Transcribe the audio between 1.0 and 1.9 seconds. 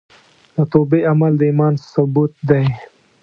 عمل د ایمان